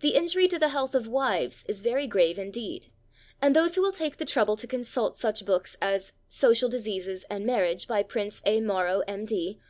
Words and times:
The 0.00 0.14
injury 0.14 0.48
to 0.48 0.58
the 0.58 0.70
health 0.70 0.94
of 0.94 1.06
wives 1.06 1.62
is 1.68 1.82
very 1.82 2.06
grave 2.06 2.38
indeed, 2.38 2.86
and 3.38 3.54
those 3.54 3.74
who 3.74 3.82
will 3.82 3.92
take 3.92 4.16
the 4.16 4.24
trouble 4.24 4.56
to 4.56 4.66
consult 4.66 5.18
such 5.18 5.44
books 5.44 5.76
as 5.78 6.14
Social 6.26 6.70
Diseases 6.70 7.26
and 7.28 7.44
Marriage, 7.44 7.86
by 7.86 8.02
Prince 8.02 8.40
A. 8.46 8.62
Morrow, 8.62 9.02
M.D. 9.06 9.60